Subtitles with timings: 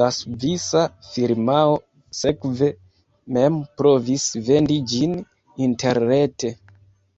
[0.00, 0.82] La svisa
[1.14, 1.72] firmao
[2.20, 2.70] sekve
[3.38, 5.20] mem provis vendi ĝin
[5.70, 6.56] interrete.